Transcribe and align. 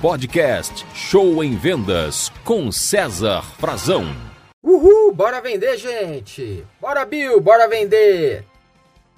Podcast 0.00 0.86
Show 0.94 1.42
em 1.42 1.56
Vendas 1.56 2.30
com 2.44 2.70
César 2.70 3.42
Frazão. 3.58 4.06
Uhul, 4.62 5.12
bora 5.12 5.40
vender, 5.40 5.76
gente! 5.76 6.64
Bora, 6.80 7.04
Bill, 7.04 7.40
bora 7.40 7.68
vender! 7.68 8.44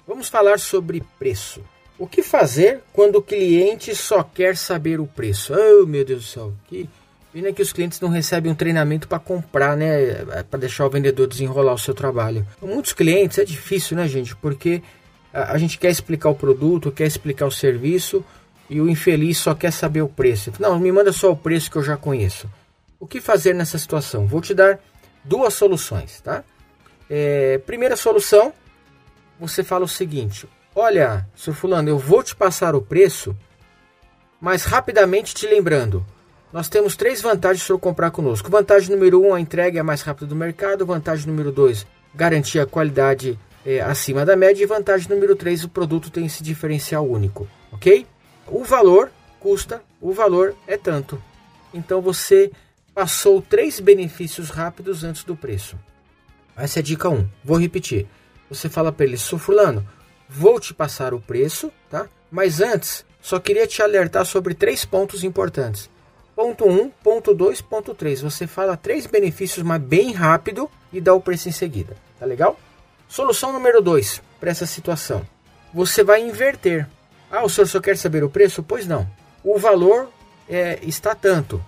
Vamos 0.07 0.27
falar 0.27 0.59
sobre 0.59 1.03
preço. 1.19 1.61
O 1.99 2.07
que 2.07 2.23
fazer 2.23 2.79
quando 2.91 3.17
o 3.17 3.21
cliente 3.21 3.95
só 3.95 4.23
quer 4.23 4.57
saber 4.57 4.99
o 4.99 5.05
preço? 5.05 5.53
Oh, 5.53 5.85
meu 5.85 6.03
Deus 6.03 6.23
do 6.23 6.27
céu, 6.27 6.53
que 6.67 6.89
pena 7.31 7.53
que 7.53 7.61
os 7.61 7.71
clientes 7.71 7.99
não 7.99 8.09
recebem 8.09 8.51
um 8.51 8.55
treinamento 8.55 9.07
para 9.07 9.19
comprar, 9.19 9.77
né? 9.77 10.25
Para 10.49 10.61
deixar 10.61 10.87
o 10.87 10.89
vendedor 10.89 11.27
desenrolar 11.27 11.73
o 11.73 11.77
seu 11.77 11.93
trabalho. 11.93 12.43
Muitos 12.59 12.93
clientes 12.93 13.37
é 13.37 13.45
difícil, 13.45 13.95
né, 13.95 14.07
gente? 14.07 14.35
Porque 14.35 14.81
a 15.31 15.59
gente 15.59 15.77
quer 15.77 15.91
explicar 15.91 16.29
o 16.29 16.35
produto, 16.35 16.91
quer 16.91 17.05
explicar 17.05 17.45
o 17.45 17.51
serviço 17.51 18.25
e 18.71 18.79
o 18.79 18.89
infeliz 18.89 19.37
só 19.37 19.53
quer 19.53 19.71
saber 19.71 20.01
o 20.01 20.07
preço. 20.07 20.53
Não, 20.57 20.79
me 20.79 20.89
manda 20.93 21.11
só 21.11 21.29
o 21.29 21.35
preço 21.35 21.69
que 21.69 21.75
eu 21.75 21.83
já 21.83 21.97
conheço. 21.97 22.49
O 22.97 23.05
que 23.05 23.19
fazer 23.19 23.53
nessa 23.53 23.77
situação? 23.77 24.25
Vou 24.25 24.39
te 24.39 24.53
dar 24.53 24.79
duas 25.25 25.53
soluções, 25.53 26.21
tá? 26.21 26.41
É, 27.09 27.57
primeira 27.65 27.97
solução, 27.97 28.53
você 29.37 29.61
fala 29.61 29.83
o 29.83 29.89
seguinte: 29.89 30.47
Olha, 30.73 31.27
seu 31.35 31.53
fulano, 31.53 31.89
eu 31.89 31.99
vou 31.99 32.23
te 32.23 32.33
passar 32.33 32.73
o 32.73 32.81
preço, 32.81 33.35
mas 34.39 34.63
rapidamente 34.63 35.35
te 35.35 35.45
lembrando, 35.45 36.05
nós 36.53 36.69
temos 36.69 36.95
três 36.95 37.21
vantagens 37.21 37.67
para 37.67 37.77
comprar 37.77 38.09
conosco. 38.11 38.49
Vantagem 38.49 38.95
número 38.95 39.21
um, 39.21 39.33
a 39.33 39.41
entrega 39.41 39.81
é 39.81 39.83
mais 39.83 40.01
rápida 40.01 40.27
do 40.27 40.35
mercado. 40.35 40.85
Vantagem 40.85 41.27
número 41.27 41.51
dois, 41.51 41.85
garantir 42.15 42.61
a 42.61 42.65
qualidade 42.65 43.37
é, 43.65 43.81
acima 43.81 44.25
da 44.25 44.37
média. 44.37 44.63
E 44.63 44.65
vantagem 44.65 45.09
número 45.09 45.35
três, 45.35 45.61
o 45.65 45.69
produto 45.69 46.09
tem 46.09 46.25
esse 46.25 46.41
diferencial 46.41 47.05
único, 47.05 47.45
ok? 47.69 48.07
O 48.47 48.63
valor 48.63 49.11
custa, 49.39 49.81
o 49.99 50.11
valor 50.11 50.55
é 50.67 50.77
tanto. 50.77 51.21
Então 51.73 52.01
você 52.01 52.51
passou 52.93 53.41
três 53.41 53.79
benefícios 53.79 54.49
rápidos 54.49 55.03
antes 55.03 55.23
do 55.23 55.35
preço. 55.35 55.77
Essa 56.55 56.79
é 56.79 56.81
a 56.81 56.83
dica 56.83 57.09
1. 57.09 57.13
Um. 57.13 57.29
Vou 57.43 57.57
repetir. 57.57 58.07
Você 58.49 58.67
fala 58.67 58.91
para 58.91 59.05
ele, 59.05 59.17
sou 59.17 59.39
fulano, 59.39 59.87
vou 60.27 60.59
te 60.59 60.73
passar 60.73 61.13
o 61.13 61.21
preço, 61.21 61.71
tá? 61.89 62.07
Mas 62.29 62.59
antes, 62.59 63.05
só 63.21 63.39
queria 63.39 63.65
te 63.65 63.81
alertar 63.81 64.25
sobre 64.25 64.53
três 64.53 64.83
pontos 64.83 65.23
importantes. 65.23 65.89
Ponto 66.35 66.65
1, 66.65 66.81
um, 66.81 66.89
ponto 66.89 67.33
2, 67.33 67.61
ponto 67.61 67.93
3. 67.93 68.21
Você 68.21 68.47
fala 68.47 68.75
três 68.75 69.05
benefícios, 69.05 69.63
mas 69.63 69.81
bem 69.81 70.11
rápido 70.11 70.69
e 70.91 70.99
dá 70.99 71.13
o 71.13 71.21
preço 71.21 71.47
em 71.47 71.51
seguida. 71.51 71.95
Tá 72.19 72.25
legal? 72.25 72.59
Solução 73.07 73.53
número 73.53 73.81
2 73.81 74.21
para 74.39 74.49
essa 74.49 74.65
situação. 74.65 75.25
Você 75.73 76.03
vai 76.03 76.21
inverter. 76.21 76.87
Ah, 77.31 77.45
o 77.45 77.49
senhor 77.49 77.65
só 77.65 77.79
quer 77.79 77.97
saber 77.97 78.23
o 78.23 78.29
preço? 78.29 78.61
Pois 78.61 78.85
não. 78.85 79.07
O 79.41 79.57
valor 79.57 80.09
é, 80.49 80.79
está 80.83 81.15
tanto. 81.15 81.63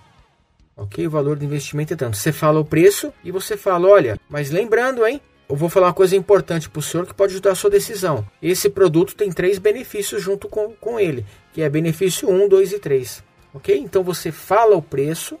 Ok? 0.76 1.06
O 1.06 1.10
valor 1.10 1.36
do 1.36 1.44
investimento 1.44 1.94
é 1.94 1.96
tanto. 1.96 2.18
Você 2.18 2.32
fala 2.32 2.60
o 2.60 2.64
preço 2.64 3.12
e 3.24 3.30
você 3.30 3.56
fala: 3.56 3.88
olha, 3.88 4.20
mas 4.28 4.50
lembrando, 4.50 5.06
hein? 5.06 5.20
Eu 5.48 5.56
vou 5.56 5.68
falar 5.68 5.88
uma 5.88 5.94
coisa 5.94 6.16
importante 6.16 6.68
para 6.68 6.80
o 6.80 6.82
senhor 6.82 7.06
que 7.06 7.14
pode 7.14 7.32
ajudar 7.32 7.52
a 7.52 7.54
sua 7.54 7.70
decisão. 7.70 8.26
Esse 8.42 8.68
produto 8.68 9.14
tem 9.14 9.30
três 9.30 9.58
benefícios 9.58 10.22
junto 10.22 10.48
com, 10.48 10.72
com 10.72 10.98
ele, 10.98 11.24
que 11.52 11.62
é 11.62 11.68
benefício 11.68 12.30
1, 12.30 12.48
2 12.48 12.72
e 12.72 12.78
3. 12.78 13.24
Ok? 13.52 13.78
Então 13.78 14.02
você 14.02 14.32
fala 14.32 14.76
o 14.76 14.82
preço 14.82 15.38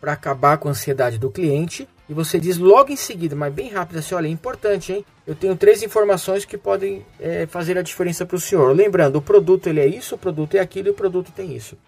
para 0.00 0.12
acabar 0.12 0.58
com 0.58 0.68
a 0.68 0.70
ansiedade 0.70 1.18
do 1.18 1.30
cliente 1.30 1.88
e 2.10 2.12
você 2.12 2.40
diz 2.40 2.58
logo 2.58 2.90
em 2.90 2.96
seguida, 2.96 3.36
mas 3.36 3.54
bem 3.54 3.68
rápido 3.68 4.00
assim, 4.00 4.16
olha, 4.16 4.26
é 4.26 4.30
importante, 4.30 4.92
hein? 4.92 5.06
Eu 5.24 5.36
tenho 5.36 5.54
três 5.54 5.80
informações 5.80 6.44
que 6.44 6.58
podem 6.58 7.06
é, 7.20 7.46
fazer 7.46 7.78
a 7.78 7.82
diferença 7.82 8.26
para 8.26 8.34
o 8.34 8.40
senhor. 8.40 8.74
Lembrando, 8.74 9.14
o 9.14 9.22
produto 9.22 9.68
ele 9.68 9.78
é 9.78 9.86
isso, 9.86 10.16
o 10.16 10.18
produto 10.18 10.56
é 10.56 10.58
aquilo 10.58 10.88
e 10.88 10.90
o 10.90 10.94
produto 10.94 11.30
tem 11.30 11.54
isso. 11.54 11.78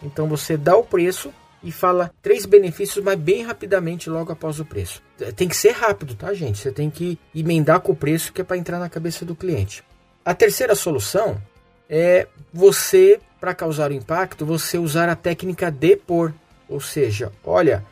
Então 0.00 0.28
você 0.28 0.56
dá 0.56 0.76
o 0.76 0.84
preço 0.84 1.34
e 1.64 1.72
fala 1.72 2.12
três 2.22 2.46
benefícios, 2.46 3.04
mas 3.04 3.18
bem 3.18 3.42
rapidamente 3.42 4.08
logo 4.08 4.30
após 4.30 4.60
o 4.60 4.64
preço. 4.64 5.02
Tem 5.34 5.48
que 5.48 5.56
ser 5.56 5.72
rápido, 5.72 6.14
tá, 6.14 6.32
gente? 6.32 6.58
Você 6.58 6.70
tem 6.70 6.88
que 6.88 7.18
emendar 7.34 7.80
com 7.80 7.90
o 7.90 7.96
preço 7.96 8.32
que 8.32 8.40
é 8.40 8.44
para 8.44 8.56
entrar 8.56 8.78
na 8.78 8.88
cabeça 8.88 9.24
do 9.24 9.34
cliente. 9.34 9.82
A 10.24 10.32
terceira 10.32 10.76
solução 10.76 11.42
é 11.90 12.28
você, 12.52 13.18
para 13.40 13.52
causar 13.52 13.90
o 13.90 13.94
impacto, 13.94 14.46
você 14.46 14.78
usar 14.78 15.08
a 15.08 15.16
técnica 15.16 15.72
de 15.72 15.96
por. 15.96 16.32
Ou 16.68 16.80
seja, 16.80 17.32
olha, 17.44 17.84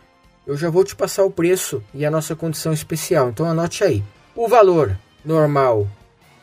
eu 0.47 0.56
já 0.56 0.71
vou 0.71 0.84
te 0.84 0.97
passar 0.97 1.25
o 1.25 1.31
preço 1.31 1.83
e 1.95 2.05
a 2.05 2.11
nossa 2.11 2.34
condição 2.34 2.73
especial. 2.73 3.28
Então 3.28 3.47
anote 3.47 3.84
aí. 3.84 4.03
O 4.34 4.49
valor 4.49 4.97
normal 5.25 5.87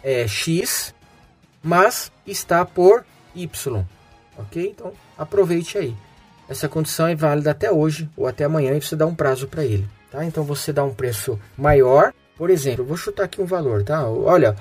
é 0.04 0.28
X, 0.28 0.94
mas 1.64 2.12
está 2.26 2.66
por 2.66 3.06
Y. 3.36 3.86
Ok? 4.38 4.70
Então 4.76 4.94
aproveite 5.18 5.78
aí. 5.78 5.96
Essa 6.48 6.70
condição 6.70 7.08
é 7.08 7.16
válida 7.16 7.52
até 7.52 7.72
hoje 7.72 8.10
ou 8.16 8.28
até 8.28 8.46
amanhã 8.46 8.76
e 8.76 8.82
você 8.82 8.96
dá 8.96 9.06
um 9.06 9.16
prazo 9.16 9.48
para 9.48 9.66
ele. 9.66 9.88
Tá? 10.12 10.24
Então 10.24 10.44
você 10.44 10.72
dá 10.72 10.84
um 10.84 10.94
preço 10.94 11.40
maior. 11.58 12.14
Por 12.38 12.50
exemplo, 12.50 12.86
vou 12.86 12.96
chutar 12.96 13.24
aqui 13.24 13.42
um 13.42 13.46
valor, 13.46 13.84
tá? 13.84 14.08
Olha, 14.08 14.56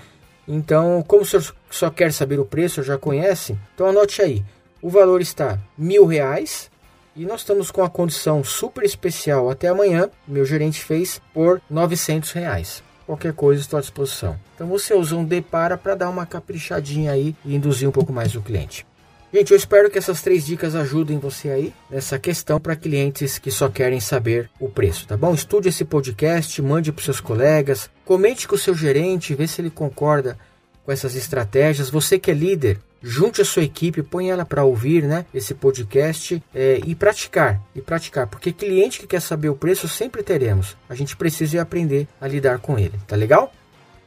então, 0.48 1.04
como 1.06 1.22
o 1.22 1.26
senhor 1.26 1.54
só 1.70 1.90
quer 1.90 2.12
saber 2.12 2.38
o 2.38 2.44
preço, 2.44 2.82
já 2.82 2.96
conhece, 2.96 3.58
então 3.74 3.86
anote 3.86 4.22
aí. 4.22 4.44
O 4.80 4.88
valor 4.88 5.20
está 5.20 5.58
mil 5.76 6.06
reais 6.06 6.70
e 7.16 7.24
nós 7.24 7.40
estamos 7.40 7.70
com 7.70 7.82
a 7.82 7.88
condição 7.88 8.44
super 8.44 8.84
especial 8.84 9.50
até 9.50 9.68
amanhã. 9.68 10.10
Meu 10.28 10.44
gerente 10.44 10.84
fez 10.84 11.20
por 11.32 11.62
900 11.70 12.30
reais. 12.32 12.82
Qualquer 13.06 13.32
coisa 13.32 13.62
estou 13.62 13.78
à 13.78 13.80
disposição. 13.80 14.38
Então 14.54 14.66
você 14.66 14.92
usa 14.92 15.16
um 15.16 15.24
Depara 15.24 15.78
para 15.78 15.94
dar 15.94 16.10
uma 16.10 16.26
caprichadinha 16.26 17.12
aí 17.12 17.34
e 17.44 17.54
induzir 17.54 17.88
um 17.88 17.92
pouco 17.92 18.12
mais 18.12 18.34
o 18.34 18.42
cliente. 18.42 18.86
Gente, 19.32 19.50
eu 19.50 19.56
espero 19.56 19.90
que 19.90 19.98
essas 19.98 20.22
três 20.22 20.46
dicas 20.46 20.74
ajudem 20.74 21.18
você 21.18 21.50
aí 21.50 21.74
nessa 21.90 22.18
questão 22.18 22.60
para 22.60 22.76
clientes 22.76 23.38
que 23.38 23.50
só 23.50 23.68
querem 23.68 24.00
saber 24.00 24.48
o 24.58 24.68
preço, 24.68 25.06
tá 25.06 25.16
bom? 25.16 25.34
Estude 25.34 25.68
esse 25.68 25.84
podcast, 25.84 26.62
mande 26.62 26.92
para 26.92 27.04
seus 27.04 27.20
colegas, 27.20 27.90
comente 28.04 28.46
com 28.46 28.54
o 28.54 28.58
seu 28.58 28.74
gerente, 28.74 29.34
vê 29.34 29.46
se 29.46 29.60
ele 29.60 29.70
concorda 29.70 30.38
com 30.84 30.92
essas 30.92 31.16
estratégias. 31.16 31.90
Você 31.90 32.18
que 32.18 32.30
é 32.30 32.34
líder, 32.34 32.78
junte 33.06 33.40
a 33.40 33.44
sua 33.44 33.62
equipe, 33.62 34.02
põe 34.02 34.30
ela 34.30 34.44
para 34.44 34.64
ouvir 34.64 35.04
né, 35.04 35.24
esse 35.32 35.54
podcast 35.54 36.42
é, 36.52 36.80
e 36.84 36.92
praticar. 36.92 37.62
E 37.72 37.80
praticar, 37.80 38.26
porque 38.26 38.52
cliente 38.52 38.98
que 38.98 39.06
quer 39.06 39.22
saber 39.22 39.48
o 39.48 39.54
preço 39.54 39.86
sempre 39.86 40.24
teremos. 40.24 40.76
A 40.88 40.94
gente 40.94 41.16
precisa 41.16 41.62
aprender 41.62 42.08
a 42.20 42.26
lidar 42.26 42.58
com 42.58 42.76
ele, 42.76 42.98
tá 43.06 43.14
legal? 43.14 43.52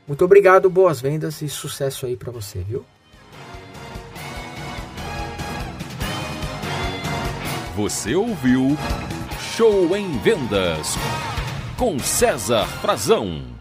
Muito 0.05 0.25
obrigado, 0.25 0.69
boas 0.69 0.99
vendas 0.99 1.41
e 1.41 1.47
sucesso 1.47 2.05
aí 2.05 2.17
para 2.17 2.31
você, 2.31 2.59
viu? 2.59 2.83
Você 7.77 8.13
ouviu 8.13 8.75
Show 9.55 9.95
em 9.95 10.17
Vendas 10.19 10.95
com 11.77 11.97
César 11.99 12.65
Frazão. 12.81 13.58